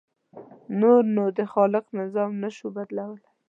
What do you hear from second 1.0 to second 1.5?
نو د